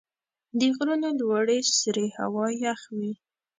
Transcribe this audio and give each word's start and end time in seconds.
د 0.59 0.61
غرونو 0.75 1.09
لوړې 1.19 1.59
سرې 1.79 2.07
هوا 2.17 2.45
یخ 2.63 2.81
وي. 2.97 3.13